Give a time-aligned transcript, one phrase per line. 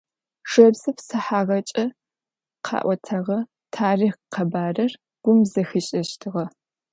[0.51, 1.85] Жэбзэ псыхьагъэкӏэ
[2.65, 3.39] къэӏотэгъэ
[3.73, 4.91] тарихъ къэбарыр
[5.23, 6.45] гум зэхишӏэщтыгъэ.